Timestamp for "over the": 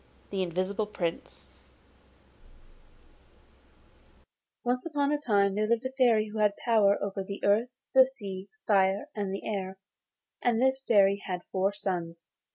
7.03-7.39